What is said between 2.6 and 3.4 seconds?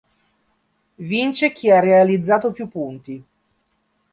punti.